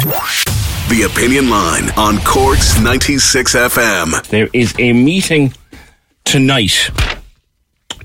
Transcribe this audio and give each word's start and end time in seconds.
The 0.00 1.02
Opinion 1.12 1.50
Line 1.50 1.90
on 1.90 2.16
Corks 2.20 2.80
96 2.80 3.54
FM. 3.54 4.26
There 4.28 4.48
is 4.54 4.74
a 4.78 4.94
meeting 4.94 5.52
tonight 6.24 6.90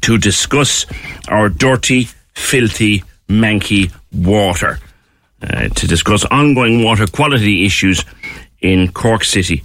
to 0.01 0.17
discuss 0.17 0.85
our 1.29 1.47
dirty, 1.47 2.09
filthy, 2.33 3.01
manky 3.29 3.93
water. 4.11 4.79
Uh, 5.41 5.69
to 5.69 5.87
discuss 5.87 6.25
ongoing 6.25 6.83
water 6.83 7.07
quality 7.07 7.65
issues 7.65 8.03
in 8.59 8.91
Cork 8.91 9.23
City. 9.23 9.63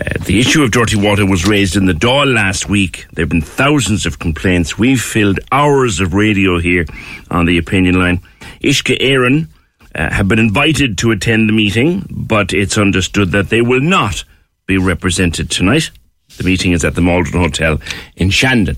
Uh, 0.00 0.22
the 0.26 0.38
issue 0.38 0.62
of 0.62 0.70
dirty 0.70 0.96
water 0.96 1.26
was 1.26 1.48
raised 1.48 1.74
in 1.74 1.86
the 1.86 1.94
Dáil 1.94 2.32
last 2.32 2.68
week. 2.68 3.06
There 3.14 3.24
have 3.24 3.28
been 3.30 3.42
thousands 3.42 4.06
of 4.06 4.20
complaints. 4.20 4.78
We've 4.78 5.02
filled 5.02 5.40
hours 5.50 5.98
of 5.98 6.14
radio 6.14 6.60
here 6.60 6.86
on 7.28 7.46
the 7.46 7.58
opinion 7.58 7.98
line. 7.98 8.20
Uisce 8.62 8.96
Éireann 9.00 9.48
uh, 9.94 10.10
have 10.10 10.28
been 10.28 10.38
invited 10.38 10.98
to 10.98 11.10
attend 11.10 11.48
the 11.48 11.52
meeting, 11.52 12.06
but 12.10 12.52
it's 12.52 12.78
understood 12.78 13.32
that 13.32 13.48
they 13.50 13.62
will 13.62 13.80
not 13.80 14.24
be 14.66 14.78
represented 14.78 15.50
tonight. 15.50 15.90
The 16.36 16.44
meeting 16.44 16.72
is 16.72 16.84
at 16.84 16.94
the 16.94 17.00
Maldron 17.00 17.42
Hotel 17.42 17.80
in 18.16 18.30
Shandon 18.30 18.76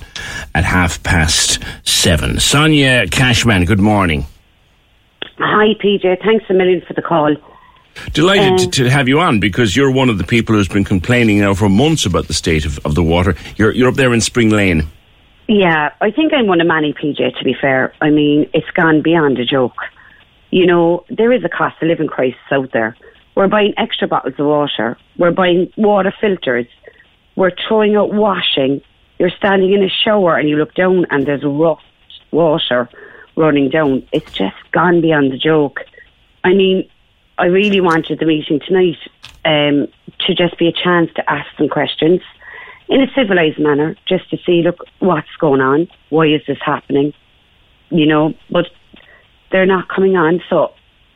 at 0.55 0.65
half 0.65 1.03
past 1.03 1.63
seven. 1.85 2.41
Sonya 2.41 3.07
Cashman, 3.11 3.67
good 3.67 3.81
morning. 3.81 4.25
Hi, 5.39 5.75
PJ. 5.83 6.23
Thanks 6.25 6.45
a 6.49 6.55
million 6.55 6.81
for 6.87 6.95
the 6.95 7.03
call. 7.03 7.37
Delighted 8.15 8.53
Um, 8.53 8.57
to, 8.59 8.71
to 8.71 8.91
have 8.91 9.07
you 9.07 9.21
on 9.21 9.39
because 9.39 9.77
you're 9.77 9.91
one 9.91 10.09
of 10.09 10.17
the 10.17 10.25
people 10.25 10.55
who's 10.55 10.69
been 10.69 10.85
complaining 10.85 11.41
now 11.41 11.53
for 11.53 11.69
months 11.69 12.07
about 12.07 12.27
the 12.27 12.33
state 12.35 12.65
of, 12.65 12.79
of 12.87 12.95
the 12.95 13.03
water. 13.03 13.35
You're, 13.57 13.73
you're 13.73 13.89
up 13.89 13.97
there 13.97 14.15
in 14.15 14.23
Spring 14.23 14.49
Lane. 14.49 14.87
Yeah, 15.49 15.91
I 16.01 16.11
think 16.11 16.33
I'm 16.33 16.47
one 16.47 16.61
of 16.63 16.67
many, 16.67 16.95
PJ, 16.95 17.37
to 17.39 17.45
be 17.45 17.55
fair. 17.61 17.93
I 18.01 18.09
mean, 18.09 18.49
it's 18.55 18.71
gone 18.71 19.03
beyond 19.03 19.39
a 19.39 19.45
joke. 19.45 19.77
You 20.53 20.67
know, 20.67 21.05
there 21.08 21.33
is 21.33 21.42
a 21.45 21.48
cost 21.48 21.83
of 21.83 21.89
living 21.89 22.08
crisis 22.08 22.39
out 22.53 22.70
there. 22.72 22.95
We're 23.34 23.48
buying 23.48 23.72
extra 23.78 24.06
bottles 24.06 24.34
of 24.39 24.45
water. 24.47 24.98
We're 25.17 25.33
buying 25.33 25.72
water 25.78 26.12
filters. 26.20 26.67
We're 27.36 27.53
throwing 27.67 27.96
out 27.96 28.13
washing. 28.13 28.83
You're 29.18 29.30
standing 29.30 29.73
in 29.73 29.83
a 29.83 29.89
shower 29.89 30.36
and 30.36 30.51
you 30.51 30.57
look 30.57 30.74
down 30.74 31.07
and 31.11 31.27
there's 31.27 31.42
rough 31.42 31.80
water 32.33 32.91
running 33.35 33.70
down. 33.70 34.07
It's 34.12 34.30
just 34.33 34.57
gone 34.73 35.01
beyond 35.01 35.33
the 35.33 35.39
joke. 35.39 35.80
I 36.45 36.52
mean, 36.52 36.86
I 37.39 37.46
really 37.46 37.80
wanted 37.80 38.18
the 38.18 38.27
meeting 38.27 38.61
tonight 38.61 38.98
um, 39.46 39.89
to 40.27 40.35
just 40.35 40.58
be 40.58 40.68
a 40.68 40.73
chance 40.73 41.11
to 41.17 41.30
ask 41.30 41.48
some 41.57 41.70
questions 41.70 42.20
in 42.91 43.01
a 43.01 43.07
civilized 43.14 43.58
manner, 43.58 43.96
just 44.07 44.29
to 44.29 44.36
see, 44.45 44.61
look, 44.62 44.85
what's 44.98 45.35
going 45.41 45.62
on? 45.62 45.89
Why 46.11 46.27
is 46.27 46.42
this 46.46 46.58
happening? 46.62 47.14
You 47.89 48.05
know, 48.05 48.35
but 48.51 48.67
they're 49.52 49.67
not 49.67 49.89
coming 49.89 50.17
on, 50.17 50.42
so 50.48 50.73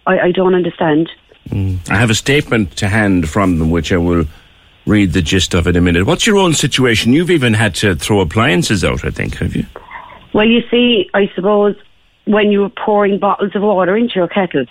I, 0.07 0.19
I 0.19 0.33
don't 0.33 0.55
understand. 0.55 1.11
I 1.51 1.97
have 1.97 2.11
a 2.11 2.15
statement 2.15 2.77
to 2.79 2.89
hand 2.89 3.29
from 3.29 3.59
them, 3.59 3.71
which 3.71 3.93
I 3.93 3.97
will 3.97 4.25
read 4.85 5.13
the 5.13 5.23
gist 5.23 5.55
of 5.55 5.67
in 5.67 5.77
a 5.77 5.81
minute. 5.81 6.07
What's 6.07 6.27
your 6.27 6.37
own 6.37 6.55
situation? 6.55 7.13
You've 7.13 7.31
even 7.31 7.55
had 7.55 7.75
to 7.77 7.95
throw 7.95 8.21
appliances 8.21 8.85
out, 8.85 9.05
I 9.05 9.11
think, 9.11 9.37
have 9.37 9.55
you? 9.55 9.67
Well, 10.33 10.47
you 10.47 10.63
see, 10.71 11.09
I 11.15 11.31
suppose 11.35 11.77
when 12.25 12.51
you're 12.51 12.69
pouring 12.71 13.19
bottles 13.19 13.55
of 13.55 13.63
water 13.63 13.97
into 13.97 14.15
your 14.17 14.29
kettle, 14.29 14.67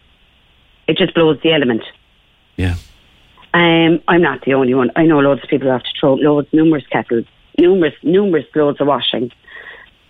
it 0.88 0.98
just 0.98 1.14
blows 1.16 1.40
the 1.42 1.54
element. 1.54 1.84
Yeah. 2.56 2.76
Um, 3.54 4.02
I'm 4.08 4.22
not 4.22 4.44
the 4.46 4.54
only 4.54 4.74
one. 4.74 4.92
I 4.96 5.04
know 5.06 5.20
loads 5.20 5.44
of 5.44 5.50
people 5.50 5.72
have 5.72 5.84
to 5.84 5.90
throw 6.00 6.16
loads, 6.16 6.48
numerous 6.52 6.86
kettles, 6.88 7.26
numerous, 7.58 7.94
numerous 8.04 8.46
loads 8.54 8.82
of 8.82 8.88
washing, 8.88 9.32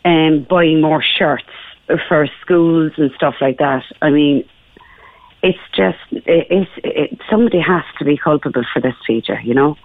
and 0.03 0.47
buying 0.47 0.81
more 0.81 1.03
shirts 1.17 1.43
for 2.07 2.27
schools 2.41 2.93
and 2.97 3.11
stuff 3.15 3.35
like 3.41 3.57
that. 3.59 3.83
I 4.01 4.09
mean, 4.09 4.43
it's 5.43 5.59
just 5.75 5.97
it, 6.11 6.47
it's 6.49 6.71
it, 6.83 7.19
somebody 7.29 7.59
has 7.59 7.83
to 7.99 8.05
be 8.05 8.17
culpable 8.17 8.63
for 8.73 8.81
this 8.81 8.95
feature, 9.05 9.39
you 9.41 9.53
know. 9.53 9.77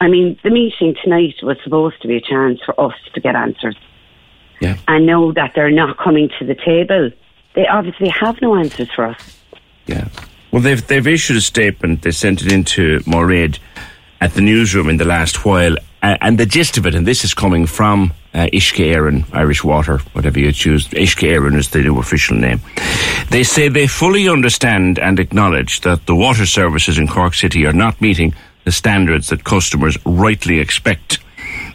I 0.00 0.08
mean, 0.08 0.38
the 0.42 0.50
meeting 0.50 0.94
tonight 1.02 1.34
was 1.42 1.56
supposed 1.62 2.02
to 2.02 2.08
be 2.08 2.16
a 2.16 2.20
chance 2.20 2.60
for 2.64 2.78
us 2.80 2.94
to 3.14 3.20
get 3.20 3.36
answers, 3.36 3.76
Yeah. 4.60 4.76
and 4.88 5.06
know 5.06 5.32
that 5.32 5.52
they're 5.54 5.70
not 5.70 5.96
coming 5.98 6.28
to 6.38 6.44
the 6.44 6.54
table. 6.54 7.10
They 7.54 7.66
obviously 7.66 8.08
have 8.08 8.40
no 8.42 8.56
answers 8.56 8.90
for 8.94 9.06
us. 9.06 9.40
Yeah. 9.86 10.08
Well, 10.50 10.62
they've 10.62 10.84
they've 10.86 11.06
issued 11.06 11.36
a 11.36 11.40
statement. 11.40 12.02
They 12.02 12.10
sent 12.10 12.42
it 12.42 12.52
into 12.52 13.00
Moraid 13.06 13.58
at 14.20 14.34
the 14.34 14.40
newsroom 14.40 14.88
in 14.88 14.96
the 14.96 15.04
last 15.04 15.44
while, 15.44 15.76
uh, 16.04 16.18
and 16.20 16.36
the 16.36 16.44
gist 16.44 16.76
of 16.76 16.84
it, 16.84 16.94
and 16.94 17.06
this 17.06 17.24
is 17.24 17.32
coming 17.32 17.64
from 17.64 18.12
uh, 18.34 18.46
Éireann, 18.52 19.24
Irish 19.32 19.64
Water, 19.64 19.98
whatever 20.12 20.38
you 20.38 20.52
choose. 20.52 20.86
Éireann 20.88 21.56
is 21.56 21.70
the 21.70 21.80
new 21.80 21.98
official 21.98 22.36
name. 22.36 22.60
They 23.30 23.42
say 23.42 23.68
they 23.68 23.86
fully 23.86 24.28
understand 24.28 24.98
and 24.98 25.18
acknowledge 25.18 25.80
that 25.80 26.04
the 26.04 26.14
water 26.14 26.44
services 26.44 26.98
in 26.98 27.08
Cork 27.08 27.32
City 27.32 27.64
are 27.64 27.72
not 27.72 28.02
meeting 28.02 28.34
the 28.64 28.72
standards 28.72 29.28
that 29.28 29.44
customers 29.44 29.96
rightly 30.04 30.58
expect 30.60 31.20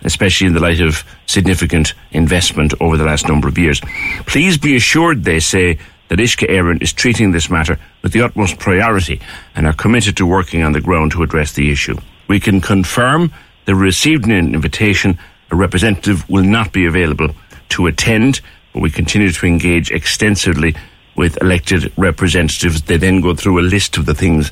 especially 0.01 0.47
in 0.47 0.53
the 0.53 0.61
light 0.61 0.79
of 0.79 1.03
significant 1.25 1.93
investment 2.11 2.73
over 2.79 2.95
the 2.95 3.03
last 3.03 3.27
number 3.27 3.49
of 3.49 3.57
years. 3.57 3.81
Please 4.27 4.57
be 4.57 4.77
assured, 4.77 5.25
they 5.25 5.41
say, 5.41 5.77
that 6.07 6.19
Uisce 6.19 6.47
Éireann 6.47 6.81
is 6.81 6.93
treating 6.93 7.31
this 7.31 7.49
matter 7.49 7.77
with 8.01 8.13
the 8.13 8.21
utmost 8.21 8.59
priority 8.59 9.19
and 9.55 9.67
are 9.67 9.73
committed 9.73 10.15
to 10.15 10.25
working 10.25 10.63
on 10.63 10.71
the 10.71 10.79
ground 10.79 11.11
to 11.11 11.21
address 11.21 11.51
the 11.51 11.69
issue. 11.69 11.97
We 12.29 12.39
can 12.39 12.61
confirm 12.61 13.33
they 13.69 13.73
received 13.73 14.25
an 14.25 14.31
invitation. 14.31 15.19
A 15.51 15.55
representative 15.55 16.27
will 16.27 16.43
not 16.43 16.73
be 16.73 16.87
available 16.87 17.35
to 17.69 17.85
attend, 17.85 18.41
but 18.73 18.81
we 18.81 18.89
continue 18.89 19.31
to 19.31 19.45
engage 19.45 19.91
extensively 19.91 20.75
with 21.15 21.39
elected 21.39 21.93
representatives. 21.95 22.81
They 22.81 22.97
then 22.97 23.21
go 23.21 23.35
through 23.35 23.59
a 23.59 23.61
list 23.61 23.95
of 23.97 24.07
the 24.07 24.15
things 24.15 24.51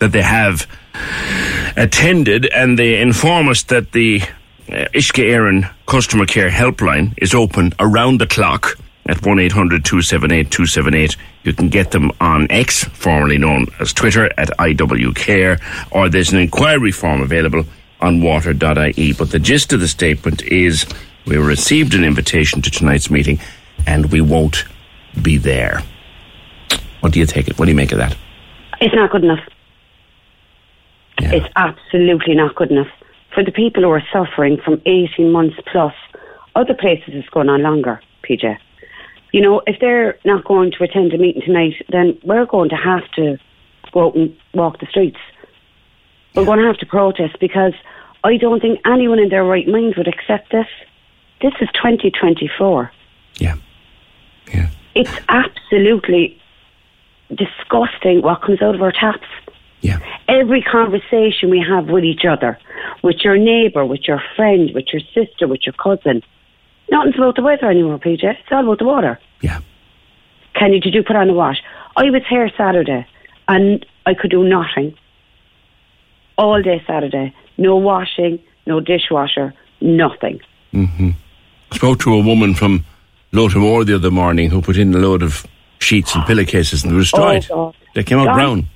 that 0.00 0.10
they 0.10 0.22
have 0.22 0.66
attended 1.76 2.46
and 2.46 2.76
they 2.76 3.00
inform 3.00 3.48
us 3.48 3.62
that 3.62 3.92
the 3.92 4.22
uh, 4.68 4.86
Uisce 4.92 5.12
Éireann 5.12 5.70
customer 5.86 6.26
care 6.26 6.50
helpline 6.50 7.14
is 7.18 7.34
open 7.34 7.72
around 7.78 8.18
the 8.18 8.26
clock 8.26 8.76
at 9.08 9.18
1-800-278-278. 9.18 11.16
You 11.44 11.52
can 11.52 11.68
get 11.68 11.92
them 11.92 12.10
on 12.20 12.50
X, 12.50 12.82
formerly 12.82 13.38
known 13.38 13.68
as 13.78 13.92
Twitter, 13.92 14.28
at 14.36 14.48
IWCare, 14.58 15.60
or 15.92 16.08
there's 16.08 16.32
an 16.32 16.40
inquiry 16.40 16.90
form 16.90 17.22
available 17.22 17.64
on 18.00 18.20
water.ie. 18.20 19.12
But 19.12 19.30
the 19.30 19.38
gist 19.38 19.72
of 19.72 19.80
the 19.80 19.88
statement 19.88 20.42
is 20.42 20.86
we 21.26 21.36
received 21.36 21.94
an 21.94 22.04
invitation 22.04 22.62
to 22.62 22.70
tonight's 22.70 23.10
meeting 23.10 23.38
and 23.86 24.12
we 24.12 24.20
won't 24.20 24.64
be 25.22 25.38
there. 25.38 25.82
What 27.00 27.12
do 27.12 27.20
you 27.20 27.26
take 27.26 27.48
it? 27.48 27.58
What 27.58 27.66
do 27.66 27.70
you 27.70 27.76
make 27.76 27.92
of 27.92 27.98
that? 27.98 28.16
It's 28.80 28.94
not 28.94 29.10
good 29.10 29.24
enough. 29.24 29.40
Yeah. 31.20 31.32
It's 31.34 31.48
absolutely 31.56 32.34
not 32.34 32.54
good 32.54 32.70
enough. 32.70 32.88
For 33.34 33.42
the 33.42 33.52
people 33.52 33.82
who 33.82 33.90
are 33.90 34.02
suffering 34.12 34.58
from 34.64 34.80
18 34.86 35.30
months 35.30 35.56
plus, 35.70 35.94
other 36.54 36.74
places 36.74 37.14
it's 37.14 37.28
going 37.28 37.48
on 37.48 37.62
longer, 37.62 38.00
PJ. 38.28 38.58
You 39.32 39.40
know, 39.42 39.62
if 39.66 39.78
they're 39.80 40.18
not 40.24 40.44
going 40.44 40.72
to 40.72 40.84
attend 40.84 41.12
a 41.12 41.18
meeting 41.18 41.42
tonight, 41.42 41.74
then 41.90 42.18
we're 42.22 42.46
going 42.46 42.70
to 42.70 42.76
have 42.76 43.02
to 43.16 43.38
go 43.92 44.06
out 44.06 44.14
and 44.14 44.34
walk 44.54 44.80
the 44.80 44.86
streets. 44.86 45.18
We're 46.36 46.44
going 46.44 46.58
to 46.58 46.66
have 46.66 46.78
to 46.78 46.86
protest 46.86 47.38
because 47.40 47.72
I 48.22 48.36
don't 48.36 48.60
think 48.60 48.80
anyone 48.84 49.18
in 49.18 49.30
their 49.30 49.44
right 49.44 49.66
mind 49.66 49.94
would 49.96 50.08
accept 50.08 50.52
this. 50.52 50.66
This 51.40 51.52
is 51.60 51.68
2024. 51.74 52.92
Yeah. 53.38 53.56
Yeah. 54.52 54.70
It's 54.94 55.18
absolutely 55.28 56.40
disgusting 57.34 58.22
what 58.22 58.42
comes 58.42 58.62
out 58.62 58.74
of 58.74 58.82
our 58.82 58.92
taps. 58.92 59.26
Yeah. 59.80 59.98
Every 60.28 60.62
conversation 60.62 61.50
we 61.50 61.64
have 61.66 61.86
with 61.86 62.04
each 62.04 62.24
other, 62.24 62.58
with 63.02 63.16
your 63.22 63.36
neighbour, 63.36 63.84
with 63.84 64.08
your 64.08 64.22
friend, 64.34 64.70
with 64.74 64.86
your 64.92 65.02
sister, 65.14 65.46
with 65.46 65.60
your 65.66 65.74
cousin, 65.74 66.22
nothing's 66.90 67.16
about 67.16 67.36
the 67.36 67.42
weather 67.42 67.70
anymore, 67.70 67.98
PJ. 67.98 68.24
It's 68.24 68.48
all 68.50 68.64
about 68.64 68.78
the 68.78 68.84
water. 68.84 69.18
Yeah. 69.42 69.60
Can 70.54 70.72
you, 70.72 70.80
did 70.80 70.94
you 70.94 71.02
put 71.02 71.16
on 71.16 71.28
a 71.28 71.34
wash? 71.34 71.62
I 71.96 72.10
was 72.10 72.22
here 72.28 72.50
Saturday 72.56 73.06
and 73.48 73.84
I 74.06 74.14
could 74.14 74.30
do 74.30 74.44
nothing. 74.44 74.96
All 76.38 76.62
day 76.62 76.82
Saturday. 76.86 77.34
No 77.58 77.76
washing, 77.76 78.38
no 78.66 78.80
dishwasher, 78.80 79.54
nothing. 79.80 80.40
I 80.74 81.14
spoke 81.72 81.98
to 82.00 82.12
a 82.12 82.20
woman 82.20 82.54
from 82.54 82.84
Lotamore 83.32 83.86
the 83.86 83.94
other 83.94 84.10
morning 84.10 84.50
who 84.50 84.60
put 84.60 84.76
in 84.76 84.94
a 84.94 84.98
load 84.98 85.22
of 85.22 85.46
sheets 85.78 86.14
and 86.14 86.24
pillowcases 86.26 86.82
and 86.82 86.92
they 86.92 86.96
were 86.96 87.02
destroyed. 87.02 87.46
Oh, 87.50 87.74
they 87.94 88.02
came 88.02 88.18
out 88.18 88.26
God. 88.26 88.34
brown. 88.34 88.68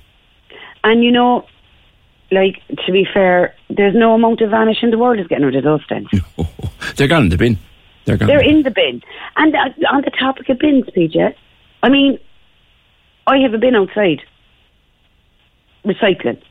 And 0.83 1.03
you 1.03 1.11
know, 1.11 1.45
like, 2.31 2.61
to 2.85 2.91
be 2.91 3.05
fair, 3.13 3.55
there's 3.69 3.93
no 3.95 4.13
amount 4.13 4.41
of 4.41 4.49
vanish 4.49 4.77
in 4.81 4.89
the 4.89 4.97
world 4.97 5.19
is 5.19 5.27
getting 5.27 5.45
rid 5.45 5.55
of 5.55 5.63
those 5.63 5.85
things. 5.87 6.09
They're 6.95 7.07
gone 7.07 7.23
in 7.23 7.29
the 7.29 7.37
bin. 7.37 7.59
They're 8.05 8.17
gone. 8.17 8.27
They're 8.27 8.43
in 8.43 8.63
the 8.63 8.71
bin. 8.71 9.01
And 9.35 9.55
uh, 9.55 9.69
on 9.91 10.01
the 10.01 10.11
topic 10.11 10.49
of 10.49 10.57
bins, 10.57 10.85
PJ, 10.95 11.35
I 11.83 11.89
mean, 11.89 12.19
I 13.27 13.37
have 13.39 13.53
a 13.53 13.57
bin 13.57 13.75
outside 13.75 14.21
recycling. 15.85 16.41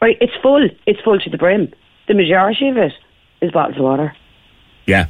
Right, 0.00 0.16
it's 0.20 0.32
full. 0.42 0.68
It's 0.86 1.00
full 1.00 1.18
to 1.18 1.30
the 1.30 1.36
brim. 1.36 1.72
The 2.08 2.14
majority 2.14 2.68
of 2.68 2.76
it 2.76 2.92
is 3.40 3.50
bottles 3.52 3.76
of 3.76 3.84
water. 3.84 4.14
Yeah. 4.86 5.06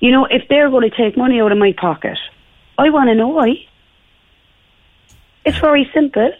You 0.00 0.10
know, 0.10 0.26
if 0.26 0.48
they're 0.48 0.70
going 0.70 0.88
to 0.88 0.96
take 0.96 1.16
money 1.16 1.40
out 1.40 1.52
of 1.52 1.58
my 1.58 1.72
pocket, 1.72 2.18
I 2.78 2.90
want 2.90 3.08
to 3.08 3.14
know 3.14 3.28
why. 3.28 3.66
It's 5.44 5.58
very 5.58 5.88
simple. 5.94 6.30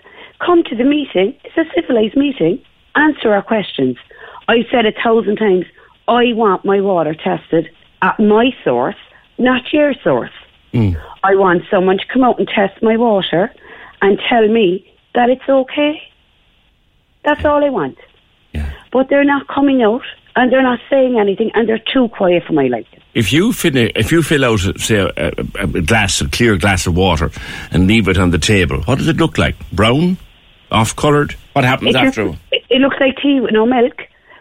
Come 0.45 0.63
to 0.65 0.77
the 0.77 0.85
meeting. 0.85 1.37
It's 1.45 1.57
a 1.57 1.65
civilised 1.75 2.17
meeting. 2.17 2.63
Answer 2.95 3.33
our 3.33 3.43
questions. 3.43 3.97
I've 4.49 4.67
said 4.71 4.87
a 4.87 4.93
thousand 4.93 5.37
times, 5.37 5.67
I 6.07 6.33
want 6.33 6.65
my 6.65 6.81
water 6.81 7.15
tested 7.15 7.71
at 8.03 8.19
my 8.19 8.51
source, 8.65 8.97
not 9.39 9.73
your 9.73 9.95
source. 10.03 10.31
Mm. 10.73 11.01
I 11.23 11.35
want 11.35 11.63
someone 11.71 11.99
to 11.99 12.05
come 12.13 12.25
out 12.25 12.39
and 12.39 12.49
test 12.49 12.83
my 12.83 12.97
water 12.97 13.53
and 14.01 14.19
tell 14.29 14.47
me 14.49 14.91
that 15.15 15.31
it's 15.31 15.49
okay. 15.49 16.01
That's 17.29 17.45
all 17.45 17.63
I 17.63 17.69
want. 17.69 17.99
Yeah. 18.55 18.73
But 18.91 19.11
they're 19.11 19.23
not 19.35 19.47
coming 19.49 19.83
out 19.83 20.01
and 20.35 20.51
they're 20.51 20.63
not 20.63 20.81
saying 20.89 21.19
anything 21.19 21.51
and 21.53 21.69
they're 21.69 21.85
too 21.93 22.09
quiet 22.09 22.45
for 22.47 22.55
my 22.55 22.69
liking. 22.69 23.01
If 23.13 23.35
you 23.35 23.53
if 23.53 24.11
you 24.13 24.23
fill 24.23 24.47
out, 24.47 24.61
say, 24.79 24.97
a, 24.97 25.29
a, 25.61 25.67
glass, 25.83 26.23
a 26.23 26.29
clear 26.29 26.57
glass 26.57 26.87
of 26.87 26.97
water, 26.97 27.31
and 27.71 27.87
leave 27.87 28.09
it 28.09 28.17
on 28.17 28.31
the 28.31 28.39
table, 28.39 28.81
what 28.85 28.97
does 28.97 29.09
it 29.09 29.19
look 29.19 29.37
like? 29.37 29.57
Brown, 29.73 30.17
off 30.71 30.97
coloured. 30.97 31.35
What 31.53 31.67
happens 31.67 31.95
It, 31.95 31.97
after? 31.97 32.35
it 32.51 32.81
looks 32.81 32.97
like 32.99 33.19
tea 33.23 33.41
with 33.41 33.53
no 33.53 33.67
milk. 33.67 33.97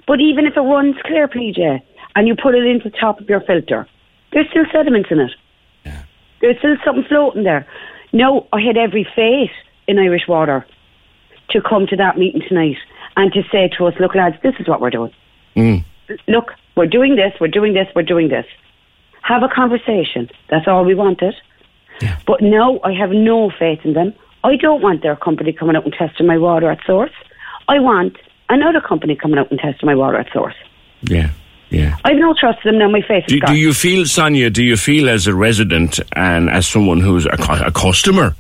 But 0.06 0.22
even 0.22 0.46
if 0.46 0.56
it 0.56 0.62
runs 0.62 0.96
clear, 1.04 1.28
PJ, 1.28 1.82
and 2.16 2.26
you 2.26 2.36
put 2.42 2.56
it 2.56 2.66
into 2.66 2.90
the 2.90 2.98
top 2.98 3.20
of 3.20 3.28
your 3.28 3.42
filter, 3.42 3.86
there's 4.32 4.50
still 4.50 4.66
sediments 4.72 5.10
in 5.12 5.20
it. 5.20 5.32
Yeah. 5.86 6.04
There's 6.40 6.58
still 6.60 6.78
something 6.86 7.04
floating 7.10 7.44
there. 7.44 7.68
No, 8.14 8.48
I 8.54 8.62
had 8.62 8.78
every 8.78 9.06
faith 9.14 9.52
in 9.88 10.00
Irish 10.00 10.26
Water 10.30 10.66
to 11.50 11.62
come 11.62 11.88
to 11.88 11.96
that 11.96 12.18
meeting 12.18 12.42
tonight 12.48 12.78
and 13.16 13.32
to 13.34 13.42
say 13.52 13.70
to 13.78 13.86
us, 13.88 13.94
look, 14.00 14.16
lads, 14.16 14.36
this 14.44 14.54
is 14.60 14.68
what 14.68 14.82
we're 14.82 14.90
doing. 14.90 15.14
Mm. 15.56 15.84
Look, 16.28 16.54
we're 16.76 16.88
doing 16.88 17.16
this, 17.16 17.34
we're 17.40 17.48
doing 17.48 17.74
this, 17.74 17.88
we're 17.96 18.04
doing 18.04 18.30
this. 18.30 18.46
Have 19.24 19.44
a 19.44 19.50
conversation. 19.50 20.30
That's 20.50 20.68
all 20.68 20.86
we 20.86 20.96
wanted. 20.96 21.34
But 22.26 22.42
no, 22.42 22.80
I 22.84 22.94
have 22.94 23.10
no 23.10 23.52
faith 23.58 23.80
in 23.84 23.94
them. 23.94 24.14
I 24.44 24.56
don't 24.56 24.82
want 24.82 25.02
their 25.02 25.16
company 25.16 25.52
coming 25.52 25.76
out 25.76 25.84
and 25.84 25.94
testing 25.94 26.28
my 26.28 26.38
water 26.38 26.70
at 26.70 26.80
source. 26.86 27.12
I 27.68 27.80
want 27.80 28.18
another 28.50 28.82
company 28.82 29.16
coming 29.16 29.40
out 29.40 29.50
and 29.52 29.60
testing 29.60 29.88
my 29.88 29.96
water 29.96 30.18
at 30.18 30.32
source. 30.32 30.54
Yeah, 31.02 31.32
yeah. 31.70 31.98
I've 32.06 32.18
no 32.18 32.34
trust 32.40 32.60
in 32.64 32.72
them 32.72 32.80
now. 32.80 32.90
My 32.90 33.02
faith 33.02 33.26
is 33.28 33.34
Do, 33.34 33.40
do 33.42 33.56
you 33.56 33.74
feel, 33.74 34.06
Sonya? 34.06 34.50
Do 34.50 34.64
you 34.64 34.78
feel 34.78 35.10
as 35.10 35.28
a 35.28 35.34
resident 35.34 36.00
and 36.14 36.50
as 36.50 36.68
someone 36.68 37.02
who's 37.02 37.26
a, 37.26 37.66
a 37.66 37.72
customer? 37.72 38.36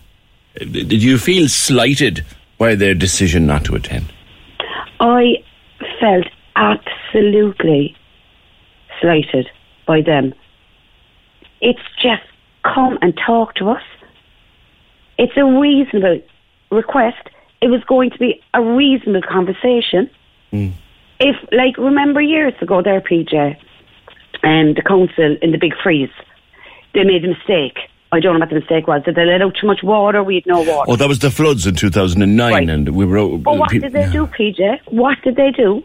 Did 0.55 1.03
you 1.03 1.17
feel 1.17 1.47
slighted 1.49 2.25
by 2.57 2.75
their 2.75 2.93
decision 2.93 3.45
not 3.45 3.65
to 3.65 3.75
attend? 3.75 4.11
I 4.99 5.43
felt 5.99 6.25
absolutely 6.55 7.95
slighted 8.99 9.47
by 9.85 10.01
them. 10.01 10.33
It's 11.61 11.81
just 12.01 12.23
come 12.63 12.97
and 13.01 13.17
talk 13.25 13.55
to 13.55 13.69
us. 13.69 13.83
It's 15.17 15.33
a 15.37 15.45
reasonable 15.45 16.21
request. 16.71 17.29
It 17.61 17.67
was 17.67 17.83
going 17.85 18.11
to 18.11 18.17
be 18.17 18.41
a 18.53 18.61
reasonable 18.61 19.27
conversation. 19.27 20.09
Hmm. 20.51 20.69
If, 21.19 21.35
like, 21.51 21.77
remember 21.77 22.21
years 22.21 22.53
ago 22.61 22.83
there, 22.83 23.01
PJ, 23.01 23.57
and 24.43 24.75
the 24.75 24.83
council 24.83 25.35
in 25.41 25.51
the 25.51 25.57
big 25.57 25.73
freeze, 25.81 26.11
they 26.93 27.03
made 27.03 27.25
a 27.25 27.29
mistake. 27.29 27.79
I 28.11 28.19
don't 28.19 28.33
know 28.33 28.39
what 28.39 28.49
the 28.49 28.55
mistake 28.55 28.87
was. 28.87 29.03
Did 29.03 29.15
they 29.15 29.25
let 29.25 29.41
out 29.41 29.55
too 29.59 29.67
much 29.67 29.81
water? 29.83 30.23
We 30.23 30.35
had 30.35 30.45
no 30.45 30.61
water. 30.61 30.91
Oh, 30.91 30.95
that 30.95 31.07
was 31.09 31.19
the 31.19 31.29
floods 31.31 31.67
in 31.67 31.75
2009, 31.75 32.53
Right. 32.53 32.69
and 32.69 32.89
we 32.95 33.05
were. 33.05 33.37
But 33.37 33.57
what 33.57 33.69
peop- 33.69 33.81
did 33.83 33.93
they 33.93 34.09
do, 34.11 34.27
PJ? 34.27 34.79
What 34.87 35.17
did 35.23 35.35
they 35.35 35.51
do? 35.51 35.83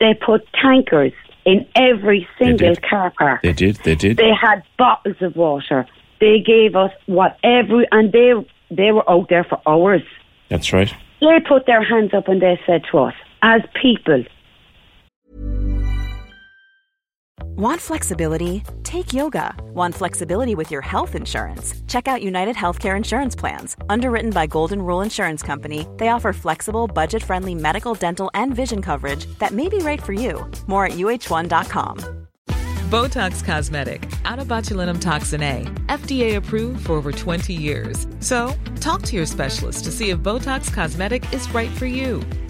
They 0.00 0.14
put 0.14 0.46
tankers 0.54 1.12
in 1.44 1.66
every 1.76 2.26
single 2.38 2.74
car 2.88 3.12
park. 3.16 3.42
They 3.42 3.52
did, 3.52 3.76
they 3.84 3.94
did. 3.94 4.16
They 4.16 4.32
had 4.32 4.62
bottles 4.78 5.16
of 5.20 5.36
water. 5.36 5.86
They 6.20 6.40
gave 6.40 6.74
us 6.74 6.92
whatever, 7.06 7.84
and 7.92 8.10
they 8.12 8.32
they 8.70 8.92
were 8.92 9.08
out 9.10 9.28
there 9.28 9.44
for 9.44 9.60
hours. 9.66 10.02
That's 10.48 10.72
right. 10.72 10.92
They 11.20 11.38
put 11.46 11.66
their 11.66 11.82
hands 11.82 12.14
up 12.14 12.28
and 12.28 12.40
they 12.42 12.58
said 12.66 12.82
to 12.90 12.98
us, 12.98 13.14
as 13.42 13.62
people, 13.80 14.24
Want 17.42 17.80
flexibility? 17.80 18.62
Take 18.82 19.12
yoga. 19.12 19.54
Want 19.74 19.94
flexibility 19.94 20.54
with 20.54 20.70
your 20.70 20.82
health 20.82 21.14
insurance? 21.14 21.74
Check 21.86 22.08
out 22.08 22.22
United 22.22 22.56
Healthcare 22.56 22.96
Insurance 22.96 23.36
Plans. 23.36 23.76
Underwritten 23.88 24.30
by 24.30 24.46
Golden 24.46 24.82
Rule 24.82 25.02
Insurance 25.02 25.42
Company, 25.42 25.86
they 25.98 26.08
offer 26.08 26.32
flexible, 26.32 26.86
budget 26.86 27.22
friendly 27.22 27.54
medical, 27.54 27.94
dental, 27.94 28.30
and 28.34 28.54
vision 28.54 28.82
coverage 28.82 29.26
that 29.38 29.52
may 29.52 29.68
be 29.68 29.78
right 29.78 30.02
for 30.02 30.12
you. 30.12 30.50
More 30.66 30.86
at 30.86 30.92
uh1.com. 30.92 32.20
Botox 32.90 33.44
Cosmetic, 33.44 34.02
onabotulinumtoxinA, 34.24 35.86
FDA 35.86 36.34
approved 36.34 36.86
for 36.86 36.94
over 36.94 37.12
20 37.12 37.52
years. 37.52 38.08
So, 38.18 38.52
talk 38.80 39.02
to 39.02 39.14
your 39.14 39.26
specialist 39.26 39.84
to 39.84 39.92
see 39.92 40.10
if 40.10 40.18
Botox 40.18 40.72
Cosmetic 40.72 41.32
is 41.32 41.48
right 41.54 41.70
for 41.70 41.86
you. 41.86 42.20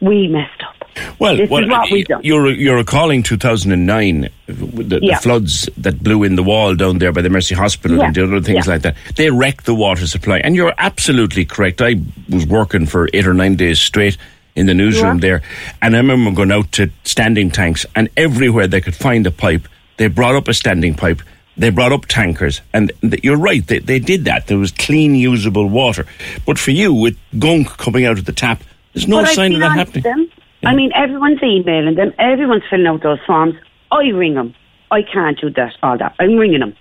we 0.00 0.28
messed 0.28 0.62
up. 0.62 0.74
Well, 1.20 1.36
This 1.36 1.44
is 1.44 1.50
what 1.50 1.90
we've 1.92 2.06
done. 2.06 2.20
you're 2.24 2.48
you're 2.50 2.76
recalling 2.76 3.22
2009, 3.22 4.28
the, 4.46 4.98
Yeah. 5.02 5.16
the 5.16 5.22
floods 5.22 5.68
that 5.76 6.02
blew 6.02 6.24
in 6.24 6.34
the 6.36 6.42
wall 6.42 6.74
down 6.74 6.98
there 6.98 7.12
by 7.12 7.22
the 7.22 7.30
Mercy 7.30 7.54
Hospital 7.54 7.98
Yeah. 7.98 8.06
and 8.06 8.14
the 8.14 8.24
other 8.24 8.40
things 8.40 8.66
Yeah. 8.66 8.72
like 8.72 8.82
that. 8.82 8.96
They 9.16 9.30
wrecked 9.30 9.64
the 9.66 9.74
water 9.74 10.06
supply, 10.06 10.38
and 10.38 10.56
you're 10.56 10.74
absolutely 10.78 11.44
correct. 11.44 11.80
I 11.80 11.96
was 12.28 12.46
working 12.46 12.86
for 12.86 13.08
eight 13.12 13.26
or 13.26 13.34
nine 13.34 13.54
days 13.56 13.80
straight 13.80 14.16
in 14.56 14.66
the 14.66 14.74
newsroom 14.74 15.18
there, 15.18 15.42
and 15.80 15.94
I 15.94 15.98
remember 15.98 16.32
going 16.32 16.50
out 16.50 16.72
to 16.72 16.90
standing 17.04 17.50
tanks, 17.50 17.86
and 17.94 18.08
everywhere 18.16 18.66
they 18.66 18.80
could 18.80 18.96
find 18.96 19.24
a 19.26 19.30
pipe, 19.30 19.68
they 19.98 20.08
brought 20.08 20.34
up 20.34 20.48
a 20.48 20.54
standing 20.54 20.94
pipe. 20.94 21.22
They 21.56 21.70
brought 21.70 21.92
up 21.92 22.06
tankers, 22.06 22.60
and 22.72 22.90
th- 23.02 23.22
you're 23.24 23.36
right. 23.36 23.64
They, 23.66 23.78
they 23.80 23.98
did 23.98 24.24
that. 24.26 24.46
There 24.48 24.58
was 24.58 24.70
clean, 24.72 25.14
usable 25.16 25.68
water. 25.68 26.06
But 26.46 26.56
for 26.58 26.70
you, 26.72 26.92
with 26.94 27.16
gunk 27.38 27.68
coming 27.78 28.04
out 28.04 28.18
of 28.18 28.24
the 28.26 28.32
tap, 28.32 28.62
there's 28.98 29.08
no 29.08 29.22
but 29.22 29.28
sign 29.28 29.54
of 29.54 29.60
that 29.60 29.76
happening. 29.76 30.02
Them. 30.02 30.32
I 30.64 30.74
mean, 30.74 30.90
everyone's 30.94 31.42
emailing 31.42 31.94
them, 31.94 32.12
everyone's 32.18 32.64
filling 32.68 32.86
out 32.86 33.02
those 33.02 33.20
forms. 33.26 33.54
I 33.92 34.08
ring 34.08 34.34
them. 34.34 34.54
I 34.90 35.02
can't 35.02 35.40
do 35.40 35.50
that, 35.50 35.74
all 35.82 35.96
that. 35.98 36.14
I'm 36.18 36.36
ringing 36.36 36.60
them. 36.60 36.74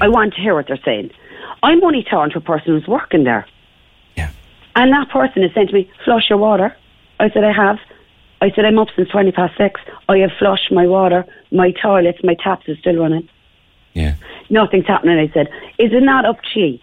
I 0.00 0.08
want 0.08 0.34
to 0.34 0.40
hear 0.40 0.54
what 0.54 0.66
they're 0.66 0.80
saying. 0.84 1.10
I'm 1.62 1.82
only 1.84 2.02
talking 2.02 2.32
to 2.32 2.38
a 2.38 2.40
person 2.40 2.74
who's 2.74 2.88
working 2.88 3.24
there. 3.24 3.46
Yeah. 4.16 4.30
And 4.74 4.92
that 4.92 5.10
person 5.10 5.42
has 5.42 5.52
said 5.54 5.68
to 5.68 5.74
me, 5.74 5.90
flush 6.04 6.24
your 6.28 6.38
water. 6.38 6.76
I 7.20 7.30
said, 7.30 7.44
I 7.44 7.52
have. 7.52 7.78
I 8.40 8.50
said, 8.50 8.64
I'm 8.64 8.78
up 8.78 8.88
since 8.94 9.08
20 9.08 9.32
past 9.32 9.56
six. 9.56 9.80
I 10.08 10.18
have 10.18 10.30
flushed 10.38 10.70
my 10.70 10.86
water, 10.86 11.24
my 11.50 11.72
toilets, 11.72 12.18
my 12.22 12.34
taps 12.34 12.68
are 12.68 12.76
still 12.76 12.96
running. 12.96 13.28
Yeah. 13.94 14.14
Nothing's 14.50 14.86
happening. 14.86 15.18
I 15.18 15.32
said, 15.32 15.48
is 15.78 15.92
it 15.92 16.02
not 16.02 16.24
up 16.24 16.38
to 16.54 16.60
you 16.60 16.78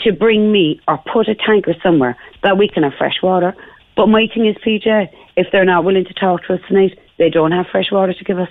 to 0.00 0.12
bring 0.12 0.50
me 0.50 0.80
or 0.88 0.98
put 1.12 1.28
a 1.28 1.34
tanker 1.34 1.74
somewhere 1.82 2.16
that 2.42 2.58
we 2.58 2.68
can 2.68 2.82
have 2.82 2.94
fresh 2.94 3.22
water? 3.22 3.54
But 4.00 4.06
my 4.08 4.26
thing 4.32 4.46
is, 4.46 4.56
PJ, 4.64 5.10
if 5.36 5.48
they're 5.52 5.66
not 5.66 5.84
willing 5.84 6.06
to 6.06 6.14
talk 6.14 6.44
to 6.44 6.54
us 6.54 6.60
tonight, 6.68 6.98
they 7.18 7.28
don't 7.28 7.52
have 7.52 7.66
fresh 7.66 7.92
water 7.92 8.14
to 8.14 8.24
give 8.24 8.38
us. 8.38 8.48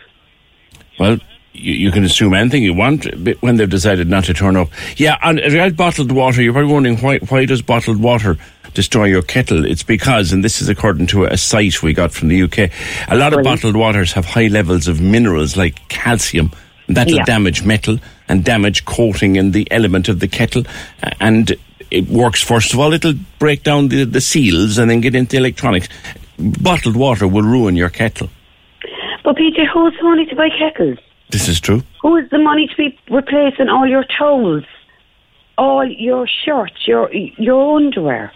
Well, 0.99 1.17
you, 1.53 1.73
you 1.73 1.91
can 1.91 2.03
assume 2.03 2.35
anything 2.35 2.61
you 2.61 2.75
want 2.75 3.05
when 3.41 3.55
they've 3.55 3.67
decided 3.67 4.07
not 4.07 4.25
to 4.25 4.35
turn 4.35 4.55
up. 4.55 4.69
Yeah, 4.97 5.17
and 5.23 5.39
about 5.39 5.75
bottled 5.75 6.11
water, 6.11 6.43
you're 6.43 6.53
probably 6.53 6.71
wondering 6.71 6.97
why, 6.97 7.17
why 7.29 7.45
does 7.45 7.63
bottled 7.63 7.99
water 7.99 8.37
destroy 8.75 9.05
your 9.05 9.23
kettle? 9.23 9.65
It's 9.65 9.81
because, 9.81 10.31
and 10.31 10.43
this 10.43 10.61
is 10.61 10.69
according 10.69 11.07
to 11.07 11.23
a 11.23 11.35
site 11.35 11.81
we 11.81 11.93
got 11.93 12.11
from 12.11 12.27
the 12.27 12.43
UK, 12.43 12.69
a 13.07 13.17
lot 13.17 13.33
of 13.33 13.43
bottled 13.43 13.75
waters 13.75 14.13
have 14.13 14.25
high 14.25 14.49
levels 14.49 14.87
of 14.87 15.01
minerals 15.01 15.57
like 15.57 15.87
calcium. 15.89 16.51
That'll 16.87 17.15
Yeah. 17.15 17.25
damage 17.25 17.63
metal 17.63 17.97
and 18.27 18.45
damage 18.45 18.85
coating 18.85 19.35
in 19.35 19.49
the 19.49 19.67
element 19.71 20.09
of 20.09 20.19
the 20.19 20.27
kettle. 20.27 20.63
And 21.19 21.55
it 21.91 22.07
works, 22.07 22.41
first 22.43 22.73
of 22.73 22.79
all, 22.79 22.93
it'll 22.93 23.15
break 23.39 23.63
down 23.63 23.89
the, 23.89 24.03
the 24.03 24.21
seals 24.21 24.77
and 24.77 24.89
then 24.89 25.01
get 25.01 25.15
into 25.15 25.37
electronics. 25.37 25.87
Bottled 26.37 26.95
water 26.95 27.27
will 27.27 27.43
ruin 27.43 27.75
your 27.75 27.89
kettle. 27.89 28.29
But 29.23 29.35
PJ, 29.35 29.67
who's 29.73 29.93
the 29.97 30.03
money 30.03 30.25
to 30.27 30.35
buy 30.35 30.49
kettles? 30.49 30.99
This 31.29 31.47
is 31.47 31.59
true. 31.59 31.83
Who 32.01 32.15
is 32.17 32.29
the 32.29 32.39
money 32.39 32.67
to 32.67 32.75
be 32.75 32.97
replacing 33.09 33.69
all 33.69 33.87
your 33.87 34.05
towels, 34.17 34.63
all 35.57 35.85
your 35.85 36.27
shirts, 36.27 36.87
your 36.87 37.13
your 37.13 37.77
underwear? 37.77 38.31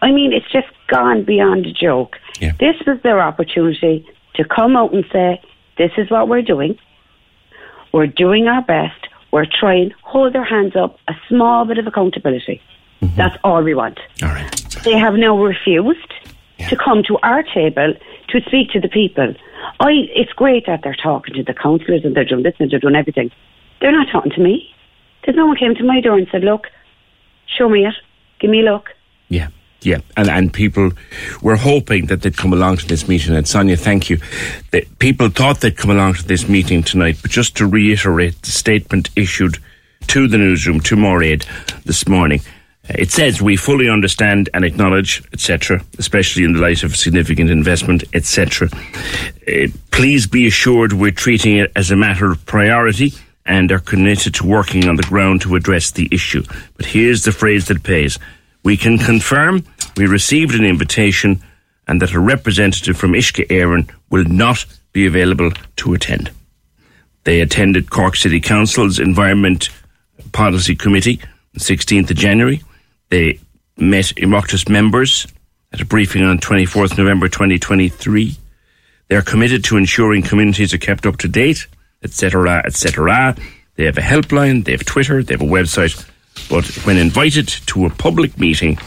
I 0.00 0.12
mean, 0.12 0.32
it's 0.32 0.50
just 0.50 0.68
gone 0.86 1.24
beyond 1.24 1.66
a 1.66 1.72
joke. 1.72 2.16
Yeah. 2.40 2.52
This 2.58 2.76
was 2.86 2.98
their 3.02 3.20
opportunity 3.20 4.06
to 4.36 4.44
come 4.44 4.76
out 4.76 4.94
and 4.94 5.04
say, 5.12 5.42
"This 5.76 5.90
is 5.98 6.10
what 6.10 6.28
we're 6.28 6.42
doing. 6.42 6.78
We're 7.92 8.06
doing 8.06 8.46
our 8.46 8.62
best. 8.62 9.08
We're 9.30 9.46
trying. 9.46 9.92
Hold 10.02 10.32
their 10.32 10.44
hands 10.44 10.74
up. 10.76 10.98
A 11.08 11.14
small 11.28 11.66
bit 11.66 11.78
of 11.78 11.86
accountability. 11.86 12.62
Mm-hmm. 13.00 13.16
That's 13.16 13.36
all 13.44 13.62
we 13.62 13.74
want." 13.74 13.98
All 14.22 14.28
right. 14.28 14.50
they 14.84 14.98
have 14.98 15.14
now 15.14 15.36
refused 15.40 16.12
to 16.68 16.76
come 16.76 17.02
to 17.04 17.18
our 17.22 17.42
table 17.42 17.94
to 18.28 18.40
speak 18.42 18.70
to 18.70 18.80
the 18.80 18.88
people. 18.88 19.34
I, 19.80 19.90
it's 20.14 20.32
great 20.32 20.66
that 20.66 20.80
they're 20.82 20.96
talking 21.00 21.34
to 21.34 21.42
the 21.42 21.54
councillors 21.54 22.04
and 22.04 22.14
they're 22.16 22.24
doing 22.24 22.42
this 22.42 22.54
and 22.58 22.70
they're 22.70 22.80
doing 22.80 22.96
everything. 22.96 23.30
They're 23.80 23.92
not 23.92 24.08
talking 24.10 24.32
to 24.32 24.40
me. 24.40 24.74
There's 25.24 25.36
no 25.36 25.46
one 25.46 25.56
came 25.56 25.74
to 25.74 25.84
my 25.84 26.00
door 26.00 26.16
and 26.16 26.26
said, 26.30 26.42
"Look, 26.42 26.66
show 27.46 27.68
me 27.68 27.86
it. 27.86 27.94
Give 28.40 28.50
me 28.50 28.60
a 28.60 28.70
look." 28.70 28.90
Yeah, 29.28 29.48
yeah, 29.82 29.98
and 30.16 30.28
and 30.28 30.52
people 30.52 30.90
were 31.42 31.56
hoping 31.56 32.06
that 32.06 32.22
they'd 32.22 32.36
come 32.36 32.52
along 32.52 32.78
to 32.78 32.86
this 32.86 33.06
meeting. 33.06 33.36
And 33.36 33.46
Sonya, 33.46 33.76
thank 33.76 34.10
you. 34.10 34.18
That 34.72 34.98
people 34.98 35.28
thought 35.28 35.60
they'd 35.60 35.76
come 35.76 35.90
along 35.90 36.14
to 36.14 36.26
this 36.26 36.48
meeting 36.48 36.82
tonight, 36.82 37.18
but 37.22 37.30
just 37.30 37.56
to 37.58 37.66
reiterate 37.66 38.42
the 38.42 38.50
statement 38.50 39.10
issued 39.16 39.58
to 40.08 40.26
the 40.26 40.38
newsroom 40.38 40.80
to 40.80 40.96
Moraid 40.96 41.44
this 41.84 42.08
morning. 42.08 42.40
It 42.90 43.10
says 43.10 43.42
we 43.42 43.56
fully 43.56 43.88
understand 43.88 44.48
and 44.54 44.64
acknowledge, 44.64 45.22
etc., 45.32 45.82
especially 45.98 46.44
in 46.44 46.54
the 46.54 46.60
light 46.60 46.82
of 46.82 46.96
significant 46.96 47.50
investment, 47.50 48.04
etc. 48.14 48.68
Uh, 49.46 49.68
please 49.90 50.26
be 50.26 50.46
assured 50.46 50.92
we're 50.92 51.10
treating 51.10 51.56
it 51.56 51.70
as 51.76 51.90
a 51.90 51.96
matter 51.96 52.30
of 52.30 52.44
priority 52.46 53.12
and 53.44 53.70
are 53.72 53.78
committed 53.78 54.34
to 54.34 54.46
working 54.46 54.88
on 54.88 54.96
the 54.96 55.02
ground 55.02 55.42
to 55.42 55.56
address 55.56 55.90
the 55.90 56.08
issue. 56.10 56.42
But 56.76 56.86
here's 56.86 57.24
the 57.24 57.32
phrase 57.32 57.68
that 57.68 57.82
pays. 57.82 58.18
We 58.62 58.76
can 58.76 58.98
confirm 58.98 59.64
we 59.96 60.06
received 60.06 60.54
an 60.54 60.64
invitation 60.64 61.42
and 61.86 62.00
that 62.02 62.12
a 62.12 62.20
representative 62.20 62.96
from 62.96 63.12
Uisce 63.12 63.46
Éireann 63.48 63.90
will 64.10 64.24
not 64.24 64.64
be 64.92 65.06
available 65.06 65.50
to 65.76 65.94
attend. 65.94 66.30
They 67.24 67.40
attended 67.40 67.90
Cork 67.90 68.16
City 68.16 68.40
Council's 68.40 68.98
Environment 68.98 69.68
Policy 70.32 70.74
Committee 70.74 71.20
on 71.54 71.60
16th 71.60 72.10
of 72.10 72.16
January. 72.16 72.62
They 73.10 73.40
met 73.76 74.06
Oireachtas 74.16 74.68
members 74.68 75.26
at 75.72 75.80
a 75.80 75.84
briefing 75.84 76.22
on 76.22 76.38
24th 76.38 76.98
November 76.98 77.28
2023. 77.28 78.36
They 79.08 79.16
are 79.16 79.22
committed 79.22 79.64
to 79.64 79.76
ensuring 79.76 80.22
communities 80.22 80.74
are 80.74 80.78
kept 80.78 81.06
up 81.06 81.16
to 81.18 81.28
date, 81.28 81.66
etc., 82.02 82.62
etc. 82.64 83.36
They 83.76 83.84
have 83.84 83.98
a 83.98 84.02
helpline, 84.02 84.64
they 84.64 84.72
have 84.72 84.84
Twitter, 84.84 85.22
they 85.22 85.34
have 85.34 85.42
a 85.42 85.44
website. 85.44 86.04
But 86.48 86.66
when 86.86 86.96
invited 86.96 87.48
to 87.66 87.86
a 87.86 87.90
public 87.90 88.38
meeting 88.38 88.78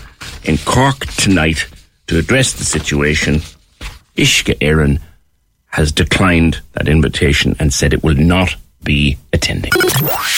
in 0.44 0.58
Cork 0.60 1.06
tonight 1.08 1.68
to 2.08 2.18
address 2.18 2.54
the 2.54 2.66
situation, 2.66 3.42
Uisce 4.16 4.58
Éireann 4.60 5.00
has 5.68 5.92
declined 5.92 6.60
that 6.74 6.88
invitation 6.88 7.56
and 7.60 7.74
said 7.74 7.94
it 7.94 8.04
will 8.04 8.16
not 8.16 8.56
be 8.84 9.18
attending. 9.34 9.72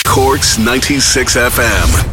Corks 0.05 0.57
96 0.57 1.35
FM. 1.35 2.12